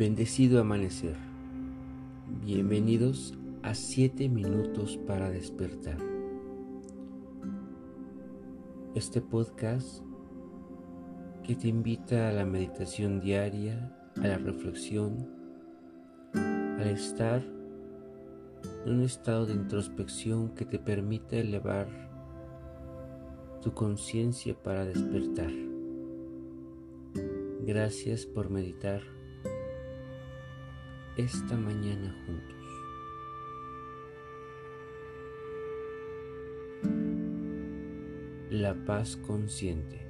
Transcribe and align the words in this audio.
Bendecido 0.00 0.62
amanecer. 0.62 1.14
Bienvenidos 2.42 3.34
a 3.62 3.74
7 3.74 4.30
minutos 4.30 4.96
para 5.06 5.30
despertar. 5.30 5.98
Este 8.94 9.20
podcast 9.20 10.02
que 11.44 11.54
te 11.54 11.68
invita 11.68 12.30
a 12.30 12.32
la 12.32 12.46
meditación 12.46 13.20
diaria, 13.20 13.94
a 14.16 14.26
la 14.26 14.38
reflexión, 14.38 15.28
al 16.32 16.86
estar 16.86 17.42
en 18.86 18.94
un 18.94 19.02
estado 19.02 19.44
de 19.44 19.52
introspección 19.52 20.54
que 20.54 20.64
te 20.64 20.78
permita 20.78 21.36
elevar 21.36 21.88
tu 23.60 23.74
conciencia 23.74 24.54
para 24.54 24.86
despertar. 24.86 25.52
Gracias 27.66 28.24
por 28.24 28.48
meditar 28.48 29.02
esta 31.16 31.56
mañana 31.56 32.14
juntos. 32.26 32.56
La 38.50 38.74
paz 38.84 39.16
consciente. 39.16 40.06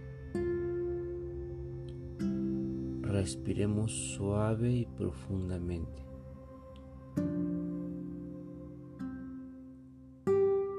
Respiremos 3.02 3.92
suave 4.14 4.72
y 4.72 4.86
profundamente. 4.86 6.02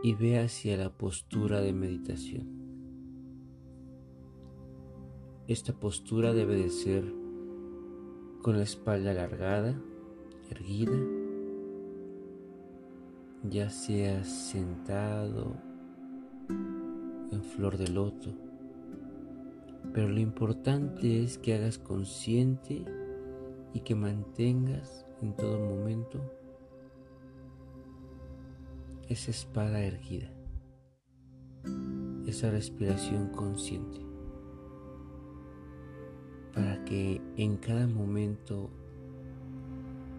Y 0.03 0.15
ve 0.15 0.39
hacia 0.39 0.77
la 0.77 0.89
postura 0.89 1.61
de 1.61 1.73
meditación. 1.73 2.61
Esta 5.47 5.73
postura 5.73 6.33
debe 6.33 6.55
de 6.55 6.69
ser 6.69 7.13
con 8.41 8.57
la 8.57 8.63
espalda 8.63 9.11
alargada, 9.11 9.79
erguida, 10.51 10.97
ya 13.43 13.69
sea 13.69 14.23
sentado 14.23 15.55
en 17.31 17.43
flor 17.43 17.77
de 17.77 17.87
loto. 17.87 18.33
Pero 19.93 20.09
lo 20.09 20.19
importante 20.19 21.23
es 21.23 21.37
que 21.37 21.55
hagas 21.55 21.77
consciente 21.77 22.85
y 23.73 23.79
que 23.81 23.95
mantengas 23.95 25.05
en 25.21 25.35
todo 25.35 25.59
momento 25.59 26.21
esa 29.09 29.31
espada 29.31 29.81
erguida, 29.83 30.31
esa 32.25 32.51
respiración 32.51 33.29
consciente, 33.29 33.99
para 36.53 36.83
que 36.85 37.21
en 37.35 37.57
cada 37.57 37.87
momento 37.87 38.69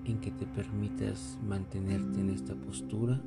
en 0.04 0.20
que 0.20 0.30
te 0.30 0.46
permitas 0.46 1.38
mantenerte 1.46 2.20
en 2.20 2.30
esta 2.30 2.54
postura, 2.54 3.20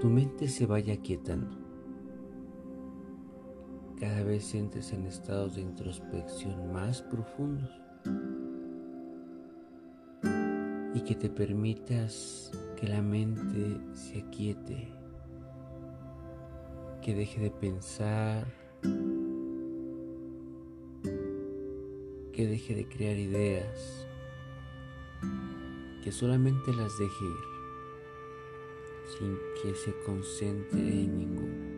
tu 0.00 0.08
mente 0.08 0.48
se 0.48 0.66
vaya 0.66 0.96
quietando. 0.98 1.56
Cada 3.98 4.22
vez 4.22 4.54
entres 4.54 4.92
en 4.92 5.06
estados 5.06 5.56
de 5.56 5.62
introspección 5.62 6.72
más 6.72 7.02
profundos 7.02 7.70
y 10.94 11.00
que 11.00 11.14
te 11.14 11.28
permitas 11.28 12.50
que 12.76 12.88
la 12.88 13.00
mente 13.00 13.80
se 13.94 14.20
aquiete, 14.20 14.88
que 17.00 17.14
deje 17.14 17.40
de 17.40 17.50
pensar, 17.50 18.46
que 22.32 22.46
deje 22.46 22.74
de 22.74 22.86
crear 22.86 23.16
ideas, 23.16 24.06
que 26.02 26.12
solamente 26.12 26.72
las 26.72 26.98
deje 26.98 27.24
ir, 27.24 27.56
sin 29.18 29.36
que 29.62 29.74
se 29.74 29.92
concentre 30.04 30.80
en 30.80 31.18
ninguna. 31.18 31.76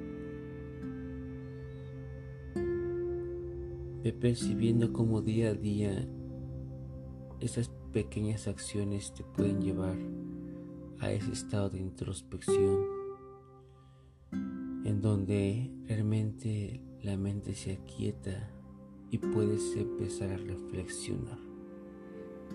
Ve 4.03 4.13
percibiendo 4.13 4.93
cómo 4.93 5.23
día 5.23 5.51
a 5.51 5.55
día 5.55 6.07
esas 7.41 7.71
pequeñas 7.93 8.49
acciones 8.49 9.13
te 9.15 9.25
pueden 9.25 9.61
llevar 9.61 9.97
a 11.01 11.11
ese 11.13 11.33
estado 11.33 11.71
de 11.71 11.79
introspección 11.79 12.99
en 14.85 15.01
donde 15.01 15.71
realmente 15.87 16.81
la 17.03 17.17
mente 17.17 17.55
se 17.55 17.73
aquieta 17.73 18.51
y 19.11 19.19
puedes 19.19 19.77
empezar 19.77 20.31
a 20.31 20.37
reflexionar 20.37 21.39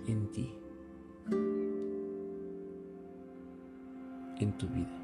en 0.07 0.31
ti. 0.31 0.62
En 4.39 4.57
tu 4.57 4.67
vida. 4.67 4.99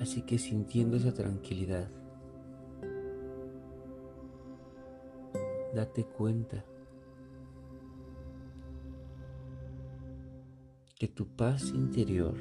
Así 0.00 0.22
que 0.22 0.38
sintiendo 0.38 0.96
esa 0.96 1.14
tranquilidad, 1.14 1.88
date 5.74 6.04
cuenta 6.04 6.64
que 10.98 11.08
tu 11.08 11.26
paz 11.26 11.70
interior 11.70 12.34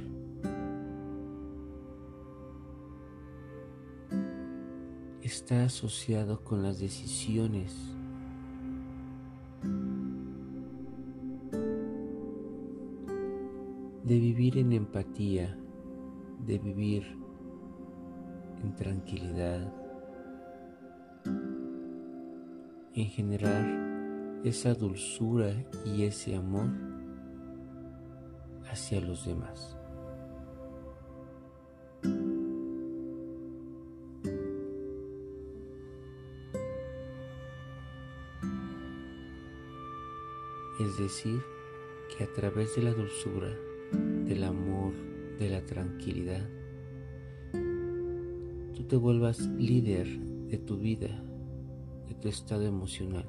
está 5.21 5.63
asociado 5.63 6.43
con 6.43 6.63
las 6.63 6.79
decisiones 6.79 7.73
de 14.03 14.19
vivir 14.19 14.57
en 14.57 14.73
empatía, 14.73 15.57
de 16.45 16.59
vivir 16.59 17.03
en 18.61 18.75
tranquilidad, 18.75 19.73
en 22.93 23.05
generar 23.05 24.41
esa 24.43 24.73
dulzura 24.73 25.53
y 25.85 26.03
ese 26.03 26.35
amor 26.35 26.69
hacia 28.69 28.99
los 28.99 29.25
demás. 29.25 29.77
Es 40.81 40.97
decir, 40.97 41.41
que 42.17 42.25
a 42.25 42.33
través 42.33 42.75
de 42.75 42.83
la 42.83 42.91
dulzura 42.91 43.55
del 43.91 44.43
amor, 44.43 44.93
de 45.39 45.49
la 45.49 45.65
tranquilidad, 45.65 46.47
tú 48.73 48.83
te 48.87 48.95
vuelvas 48.95 49.47
líder 49.57 50.07
de 50.47 50.57
tu 50.57 50.77
vida, 50.77 51.23
de 52.07 52.15
tu 52.15 52.29
estado 52.29 52.63
emocional. 52.63 53.25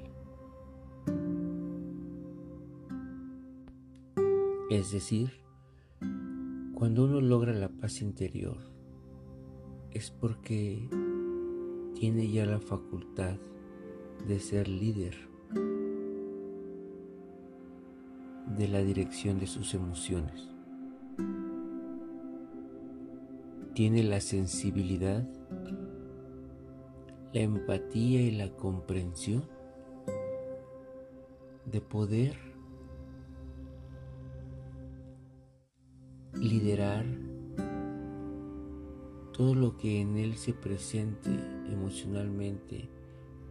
Es 4.71 4.93
decir, 4.93 5.31
cuando 6.75 7.05
uno 7.05 7.21
logra 7.21 7.53
la 7.53 7.69
paz 7.69 8.03
interior, 8.03 8.59
es 9.93 10.11
porque 10.11 10.89
tiene 11.95 12.31
ya 12.31 12.45
la 12.45 12.61
facultad 12.61 13.37
de 14.27 14.41
ser 14.41 14.69
líder 14.69 15.34
de 18.57 18.69
la 18.69 18.81
dirección 18.81 19.39
de 19.39 19.47
sus 19.47 19.75
emociones. 19.75 20.49
Tiene 23.75 24.05
la 24.05 24.21
sensibilidad, 24.21 25.27
la 27.33 27.41
empatía 27.41 28.21
y 28.21 28.31
la 28.31 28.51
comprensión 28.55 29.45
de 31.67 31.81
poder 31.81 32.37
liderar 36.35 37.05
todo 39.33 39.57
lo 39.57 39.77
que 39.77 40.01
en 40.01 40.17
él 40.17 40.37
se 40.37 40.53
presente 40.53 41.31
emocionalmente 41.73 42.89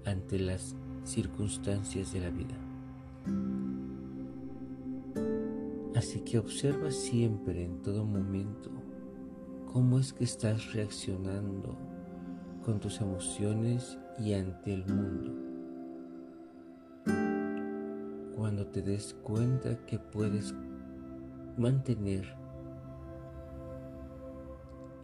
ante 0.05 0.39
las 0.39 0.75
circunstancias 1.03 2.13
de 2.13 2.19
la 2.21 2.29
vida. 2.29 3.82
Así 6.03 6.19
que 6.19 6.37
observa 6.37 6.91
siempre 6.91 7.63
en 7.63 7.81
todo 7.81 8.03
momento 8.03 8.69
cómo 9.71 9.97
es 9.99 10.11
que 10.11 10.25
estás 10.25 10.73
reaccionando 10.73 11.77
con 12.61 12.81
tus 12.81 12.99
emociones 12.99 13.97
y 14.19 14.33
ante 14.33 14.73
el 14.73 14.85
mundo. 14.85 15.31
Cuando 18.35 18.67
te 18.67 18.81
des 18.81 19.13
cuenta 19.23 19.77
que 19.85 19.97
puedes 19.97 20.53
mantener 21.57 22.35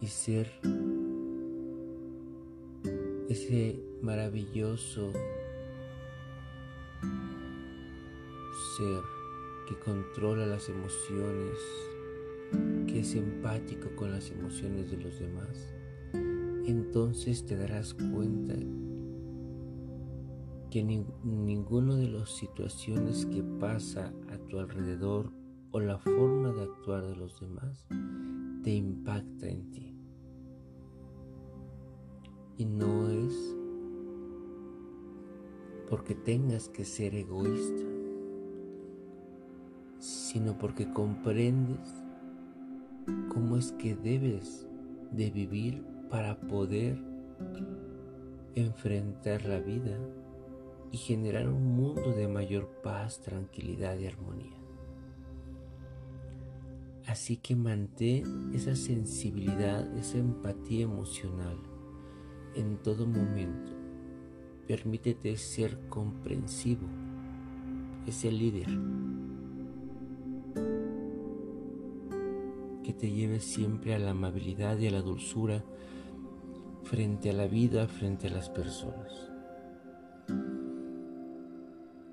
y 0.02 0.06
ser 0.06 0.50
ese 3.30 3.82
maravilloso 4.02 5.12
ser 8.76 9.19
que 9.70 9.78
controla 9.78 10.46
las 10.46 10.68
emociones, 10.68 11.56
que 12.88 13.00
es 13.00 13.14
empático 13.14 13.88
con 13.94 14.10
las 14.10 14.28
emociones 14.32 14.90
de 14.90 14.96
los 14.96 15.20
demás, 15.20 15.72
entonces 16.66 17.46
te 17.46 17.56
darás 17.56 17.94
cuenta 17.94 18.54
que 20.70 20.82
ninguno 20.82 21.94
de 21.94 22.08
las 22.08 22.30
situaciones 22.30 23.26
que 23.26 23.44
pasa 23.44 24.12
a 24.28 24.38
tu 24.48 24.58
alrededor 24.58 25.30
o 25.70 25.78
la 25.78 26.00
forma 26.00 26.52
de 26.52 26.62
actuar 26.64 27.06
de 27.06 27.14
los 27.14 27.38
demás 27.38 27.86
te 28.64 28.72
impacta 28.74 29.48
en 29.48 29.70
ti. 29.70 29.94
Y 32.56 32.64
no 32.64 33.08
es 33.08 33.56
porque 35.88 36.16
tengas 36.16 36.68
que 36.68 36.84
ser 36.84 37.14
egoísta, 37.14 37.89
sino 40.30 40.56
porque 40.56 40.88
comprendes 40.88 41.92
cómo 43.30 43.56
es 43.56 43.72
que 43.72 43.96
debes 43.96 44.64
de 45.10 45.28
vivir 45.28 45.82
para 46.08 46.40
poder 46.40 47.02
enfrentar 48.54 49.44
la 49.44 49.58
vida 49.58 49.98
y 50.92 50.98
generar 50.98 51.48
un 51.48 51.74
mundo 51.74 52.12
de 52.12 52.28
mayor 52.28 52.68
paz, 52.80 53.20
tranquilidad 53.20 53.98
y 53.98 54.06
armonía. 54.06 54.56
Así 57.08 57.36
que 57.36 57.56
mantén 57.56 58.52
esa 58.54 58.76
sensibilidad, 58.76 59.84
esa 59.98 60.18
empatía 60.18 60.84
emocional 60.84 61.58
en 62.54 62.76
todo 62.76 63.04
momento. 63.04 63.72
Permítete 64.68 65.36
ser 65.36 65.76
comprensivo, 65.88 66.86
ese 68.06 68.30
líder 68.30 68.68
que 72.90 72.98
te 72.98 73.12
lleve 73.12 73.38
siempre 73.38 73.94
a 73.94 74.00
la 74.00 74.10
amabilidad 74.10 74.76
y 74.78 74.88
a 74.88 74.90
la 74.90 75.00
dulzura 75.00 75.62
frente 76.82 77.30
a 77.30 77.32
la 77.32 77.46
vida, 77.46 77.86
frente 77.86 78.26
a 78.26 78.30
las 78.30 78.50
personas. 78.50 79.30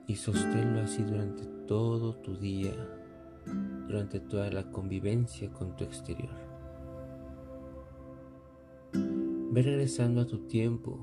Y 0.06 0.16
sosténlo 0.16 0.82
así 0.82 1.02
durante 1.02 1.48
todo 1.68 2.14
tu 2.18 2.38
día, 2.38 2.76
durante 3.88 4.20
toda 4.20 4.52
la 4.52 4.70
convivencia 4.70 5.52
con 5.52 5.76
tu 5.76 5.84
exterior. 5.84 6.36
Ve 8.94 9.62
regresando 9.64 10.22
a 10.22 10.28
tu 10.28 10.46
tiempo 10.46 11.00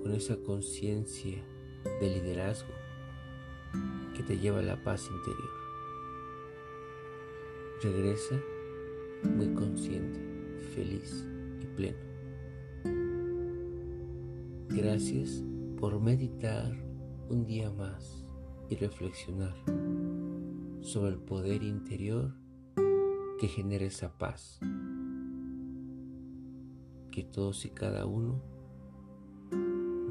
con 0.00 0.12
esa 0.14 0.36
conciencia 0.36 1.42
de 2.00 2.08
liderazgo 2.08 2.72
que 4.14 4.22
te 4.22 4.38
lleva 4.38 4.60
a 4.60 4.62
la 4.62 4.80
paz 4.84 5.10
interior. 5.10 5.50
Regresa 7.82 8.36
muy 9.24 9.48
consciente, 9.54 10.20
feliz 10.74 11.26
y 11.60 11.66
pleno. 11.76 11.98
Gracias 14.68 15.42
por 15.78 16.00
meditar 16.00 16.72
un 17.28 17.44
día 17.46 17.70
más 17.70 18.24
y 18.70 18.76
reflexionar 18.76 19.54
sobre 20.80 21.10
el 21.10 21.18
poder 21.18 21.62
interior 21.62 22.32
que 23.40 23.48
genera 23.48 23.84
esa 23.84 24.16
paz 24.18 24.60
que 27.10 27.24
todos 27.24 27.64
y 27.64 27.70
cada 27.70 28.06
uno 28.06 28.40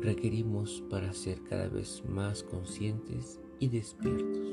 requerimos 0.01 0.83
para 0.89 1.13
ser 1.13 1.42
cada 1.44 1.68
vez 1.68 2.04
más 2.07 2.44
conscientes 2.44 3.39
y 3.59 3.69
despiertos. 3.69 4.48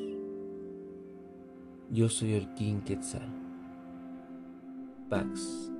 Yo 1.91 2.09
soy 2.09 2.35
el 2.35 2.55
King 2.55 2.81
Quetzal. 2.81 3.44
backs 5.09 5.71